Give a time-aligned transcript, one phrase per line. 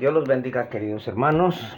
[0.00, 1.76] Dios los bendiga, queridos hermanos.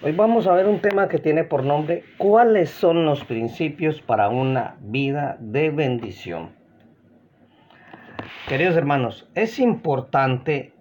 [0.00, 4.30] Hoy vamos a ver un tema que tiene por nombre ¿Cuáles son los principios para
[4.30, 6.52] una vida de bendición?
[8.48, 10.72] Queridos hermanos, es importante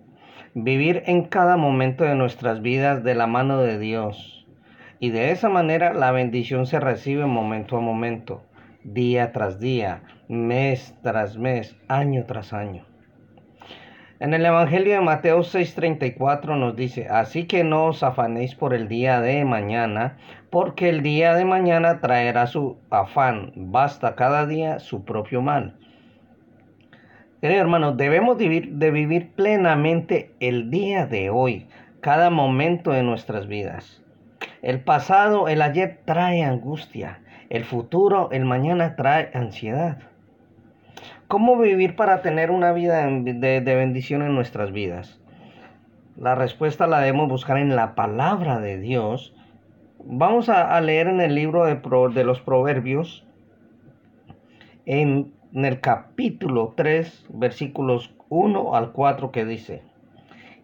[0.54, 4.48] vivir en cada momento de nuestras vidas de la mano de Dios.
[5.02, 8.42] Y de esa manera la bendición se recibe momento a momento,
[8.86, 12.87] día tras día, mes tras mes, año tras año.
[14.20, 18.88] En el Evangelio de Mateo 6:34 nos dice, así que no os afanéis por el
[18.88, 20.18] día de mañana,
[20.50, 25.76] porque el día de mañana traerá su afán, basta cada día su propio mal.
[27.42, 31.68] Queridos hermanos, debemos de vivir plenamente el día de hoy,
[32.02, 34.04] cada momento de nuestras vidas.
[34.64, 37.20] El pasado, el ayer trae angustia,
[37.52, 40.00] el futuro, el mañana trae ansiedad.
[41.28, 45.20] ¿Cómo vivir para tener una vida de, bendición en nuestras vidas?
[46.16, 49.36] La respuesta la debemos buscar en la palabra de Dios.
[50.00, 51.82] Vamos a, leer en el libro de,
[52.14, 53.26] de los Proverbios,
[54.86, 59.82] en, en el capítulo 3, versículos 1 al 4, que dice,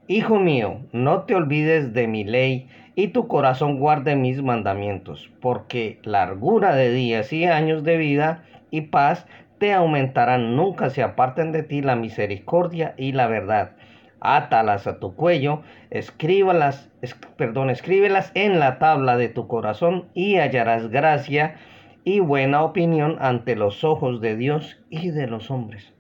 [0.08, 6.00] Hijo mío, no te olvides de mi ley y tu corazón guarde mis mandamientos, porque
[6.04, 9.28] largura de días y años de vida y paz
[9.72, 13.72] aumentarán, nunca se aparten de ti la misericordia y la verdad.
[14.20, 15.62] Átalas a tu cuello,
[15.92, 16.90] escríbalas,
[17.38, 21.56] perdón, escríbelas en la tabla de tu corazón y hallarás gracia
[22.04, 25.94] y buena opinión ante los ojos de Dios y de los hombres.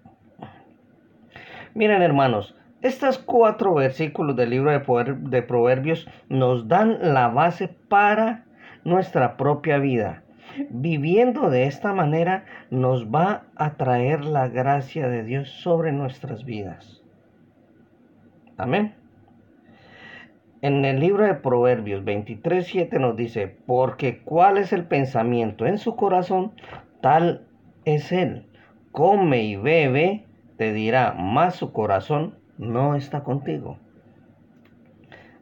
[1.76, 8.46] Miren hermanos, estos cuatro versículos del libro de Proverbios nos dan la base para
[8.84, 10.23] nuestra propia vida
[10.70, 17.02] Viviendo de esta manera nos va a traer la gracia de Dios sobre nuestras vidas.
[18.58, 18.96] Amén.
[20.62, 25.96] En el libro de Proverbios 23:7 nos dice, porque cuál es el pensamiento en su
[25.96, 26.54] corazón,
[27.02, 27.48] tal
[27.84, 28.48] es él.
[28.92, 30.26] Come y bebe,
[30.58, 33.78] te dirá, más su corazón no está contigo.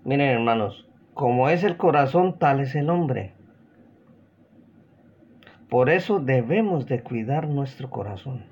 [0.03, 3.33] Miren hermanos, como es el corazón, tal es el hombre.
[5.71, 8.43] Por eso debemos de cuidar nuestro corazón.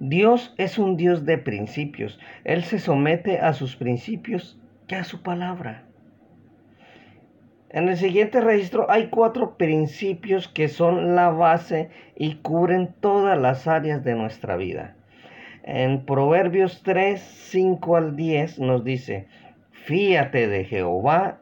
[0.00, 2.18] Dios es un Dios de principios.
[2.44, 5.84] Él se somete a sus principios y a su palabra.
[7.68, 13.68] En el siguiente registro hay cuatro principios que son la base y cubren todas las
[13.68, 14.96] áreas de nuestra vida.
[15.64, 19.26] En Proverbios 3, 5 al 10 nos dice,
[19.70, 21.41] fíate de Jehová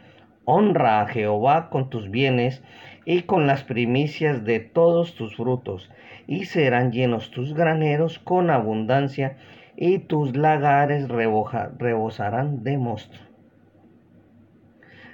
[0.53, 2.61] Honra a Jehová con tus bienes
[3.05, 5.89] y con las primicias de todos tus frutos
[6.27, 9.37] y serán llenos tus graneros con abundancia,
[9.77, 13.17] y tus lagares rebosarán de mosto.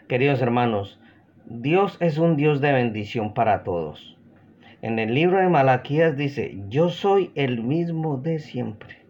[0.07, 0.99] Queridos hermanos,
[1.45, 4.17] Dios es un Dios de bendición para todos.
[4.81, 9.06] En el libro de Malaquías dice, yo soy el mismo de siempre.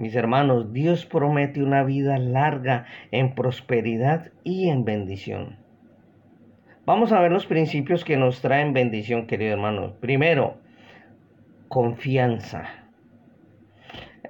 [0.00, 5.58] Mis hermanos, Dios promete una vida larga en prosperidad y en bendición.
[6.86, 9.92] Vamos a ver los principios que nos traen bendición, querido hermano.
[10.00, 10.56] Primero,
[11.68, 12.64] confianza.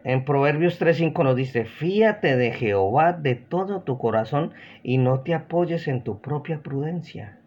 [0.02, 4.50] En Proverbios 3:5 nos dice, fíate de Jehová de todo tu corazón
[4.82, 7.38] y no te apoyes en tu propia prudencia.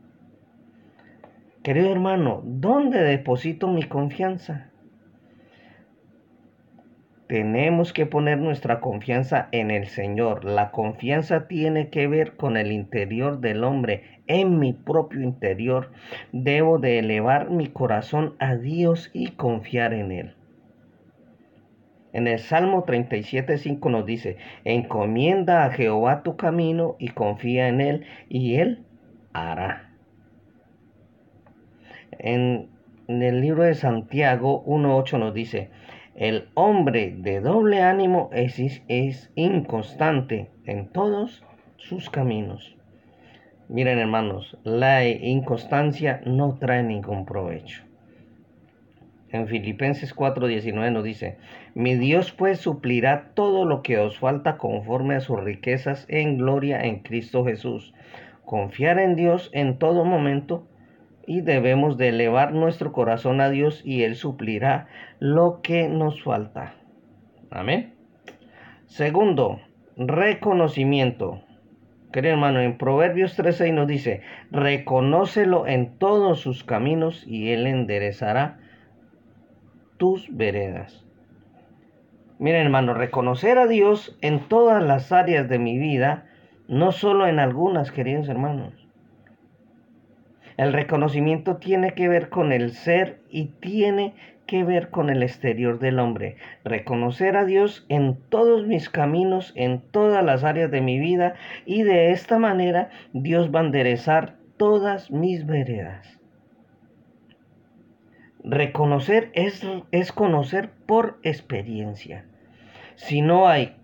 [1.61, 4.69] Querido hermano, ¿dónde deposito mi confianza?
[7.27, 10.43] Tenemos que poner nuestra confianza en el Señor.
[10.43, 15.91] La confianza tiene que ver con el interior del hombre, en mi propio interior.
[16.33, 20.35] Debo de elevar mi corazón a Dios y confiar en Él.
[22.11, 28.05] En el Salmo 37.5 nos dice, encomienda a Jehová tu camino y confía en Él
[28.29, 28.85] y Él
[29.33, 29.89] hará.
[32.19, 32.69] En,
[33.07, 35.71] en el libro de Santiago 1.8 nos dice,
[36.15, 41.43] el hombre de doble ánimo es, es inconstante en todos
[41.77, 42.77] sus caminos.
[43.67, 47.83] Miren hermanos, la inconstancia no trae ningún provecho.
[49.31, 51.37] En Filipenses 4:19 nos dice,
[51.73, 56.83] mi Dios pues suplirá todo lo que os falta conforme a sus riquezas en gloria
[56.83, 57.95] en Cristo Jesús.
[58.45, 60.67] Confiar en Dios en todo momento
[61.25, 64.87] y debemos de elevar nuestro corazón a Dios y Él suplirá
[65.19, 66.75] lo que nos falta.
[67.49, 67.93] Amén.
[68.87, 69.61] Segundo,
[69.95, 71.41] reconocimiento.
[72.11, 74.21] Querido hermano, en Proverbios 13 nos dice,
[74.51, 78.59] reconócelo en todos sus caminos y Él enderezará
[79.97, 81.05] tus veredas.
[82.37, 86.25] Miren hermano, reconocer a Dios en todas las áreas de mi vida,
[86.67, 88.82] no solo en algunas, queridos hermanos.
[90.57, 94.13] El reconocimiento tiene que ver con el ser y tiene
[94.45, 96.35] que ver con el exterior del hombre.
[96.63, 101.35] Reconocer a Dios en todos mis caminos, en todas las áreas de mi vida
[101.65, 106.19] y de esta manera Dios va a enderezar todas mis veredas.
[108.43, 112.25] Reconocer es, es conocer por experiencia.
[112.95, 113.75] Si no hay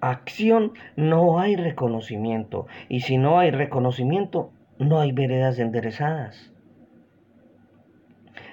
[0.00, 2.66] acción, no hay reconocimiento.
[2.88, 6.52] Y si no hay reconocimiento, no hay veredas enderezadas.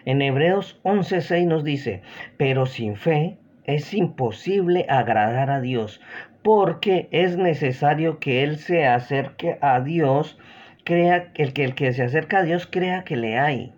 [0.05, 2.01] En Hebreos 11:6 nos dice,
[2.37, 6.01] pero sin fe es imposible agradar a Dios,
[6.43, 10.37] porque es necesario que Él se acerque a Dios,
[10.83, 13.73] crea el que el que se acerca a Dios crea que le hay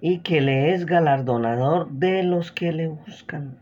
[0.00, 3.58] y que le es galardonador de los que le buscan.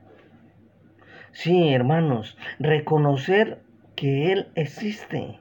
[1.32, 3.61] Sí, hermanos, reconocer
[3.94, 5.38] que Él existe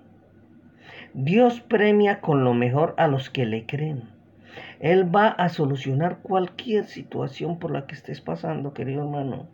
[1.18, 4.04] Dios premia con lo mejor a los que le creen.
[4.82, 9.48] Él va a solucionar cualquier situación por la que estés pasando, querido hermano.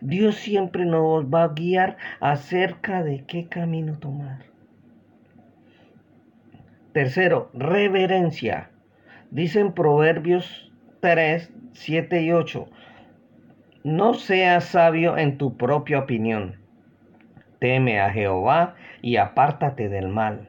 [0.00, 4.46] Dios siempre nos va a guiar acerca de qué camino tomar.
[6.92, 8.70] Tercero, reverencia.
[9.30, 12.68] Dicen Proverbios 3, 7 y 8.
[13.84, 16.56] No seas sabio en tu propia opinión.
[17.60, 20.48] Teme a Jehová y apártate del mal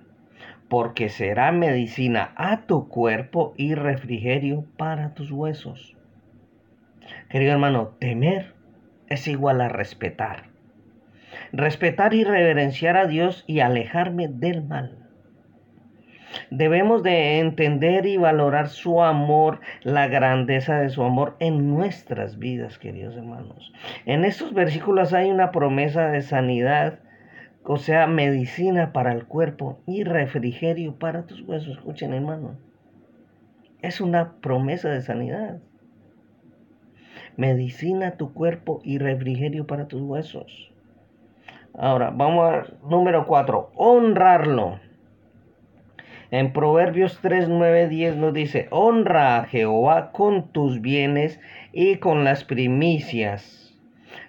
[0.69, 5.95] porque será medicina a tu cuerpo y refrigerio para tus huesos.
[7.29, 8.53] Querido hermano, temer
[9.07, 10.43] es igual a respetar.
[11.53, 15.07] Respetar y reverenciar a Dios y alejarme del mal.
[16.51, 22.77] Debemos de entender y valorar su amor, la grandeza de su amor en nuestras vidas,
[22.77, 23.73] queridos hermanos.
[24.05, 26.99] En estos versículos hay una promesa de sanidad
[27.69, 31.77] o sea, medicina para el cuerpo y refrigerio para tus huesos.
[31.77, 32.55] Escuchen, hermano.
[33.81, 35.59] Es una promesa de sanidad.
[37.35, 40.71] Medicina tu cuerpo y refrigerio para tus huesos.
[41.73, 43.71] Ahora, vamos al número 4.
[43.75, 44.79] Honrarlo.
[46.31, 51.41] En Proverbios 3, 9, 10 nos dice, honra a Jehová con tus bienes
[51.73, 53.66] y con las primicias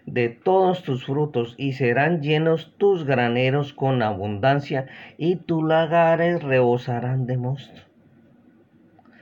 [0.06, 4.86] de todos tus frutos y serán llenos tus graneros con abundancia
[5.16, 7.80] y tus lagares rebosarán de mosto.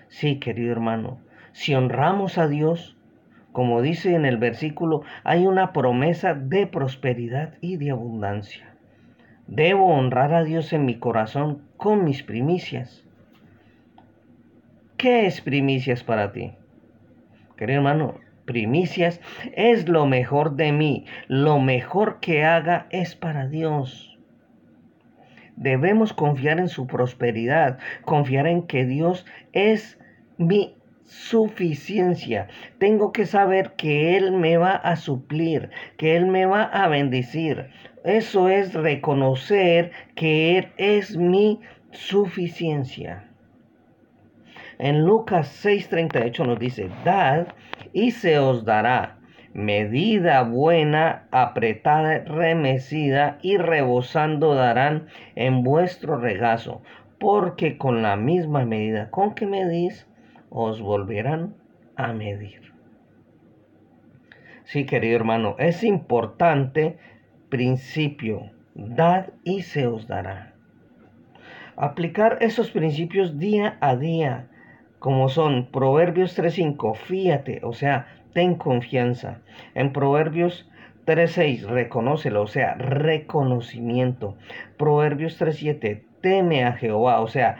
[0.08, 1.18] Sí, querido hermano,
[1.52, 2.96] si honramos a Dios,
[3.52, 8.74] como dice en el versículo, hay una promesa de prosperidad y de abundancia.
[9.46, 13.04] Debo honrar a Dios en mi corazón con mis primicias.
[14.96, 16.52] ¿Qué es primicias para ti?
[17.56, 18.14] Querido hermano,
[18.46, 19.20] primicias,
[19.54, 21.04] es lo mejor de mí.
[21.28, 24.18] Lo mejor que haga es para Dios.
[25.56, 29.98] Debemos confiar en su prosperidad, confiar en que Dios es
[30.38, 32.48] mi suficiencia.
[32.78, 37.70] Tengo que saber que Él me va a suplir, que Él me va a bendecir.
[38.04, 41.60] Eso es reconocer que Él es mi
[41.90, 43.24] suficiencia.
[44.78, 47.48] En Lucas 6:38 nos dice, dad
[47.92, 49.16] y se os dará
[49.54, 56.82] medida buena, apretada, remecida y rebosando darán en vuestro regazo,
[57.18, 60.06] porque con la misma medida con que medís,
[60.50, 61.54] os volverán
[61.96, 62.60] a medir.
[64.64, 66.98] Sí, querido hermano, es importante
[67.48, 70.52] principio, dad y se os dará.
[71.76, 74.50] Aplicar esos principios día a día
[75.06, 79.38] como son Proverbios 3.5, fíate, o sea, ten confianza.
[79.76, 80.68] En Proverbios
[81.06, 84.36] 3.6, reconócelo, o sea, reconocimiento.
[84.76, 87.56] Proverbios 3.7, teme a Jehová, o sea,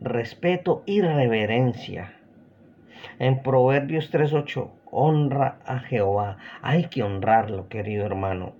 [0.00, 2.14] respeto y reverencia.
[3.20, 6.38] En Proverbios 3.8, honra a Jehová.
[6.62, 8.54] Hay que honrarlo, querido hermano.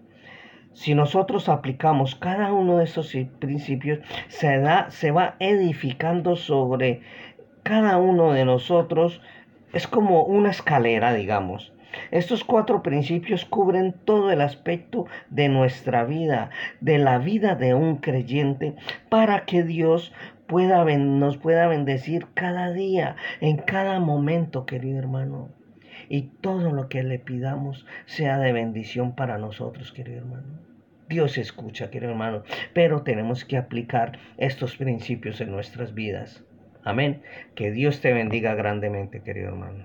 [0.75, 7.02] Si nosotros aplicamos cada uno de esos principios, se, da, se va edificando sobre
[7.68, 9.20] cada uno de nosotros
[9.75, 11.75] es como una escalera, digamos.
[12.10, 16.48] Estos cuatro principios cubren todo el aspecto de nuestra vida,
[16.80, 18.75] de la vida de un creyente,
[19.10, 20.14] para que Dios
[20.46, 25.50] pueda, nos pueda bendecir cada día, en cada momento, querido hermano.
[26.08, 30.58] Y todo lo que le pidamos sea de bendición para nosotros, querido hermano.
[31.10, 36.48] Dios escucha, querido hermano, pero tenemos que aplicar estos principios en nuestras vidas.
[36.88, 37.23] Amén.
[37.54, 39.85] Que Dios te bendiga grandemente, querido hermano.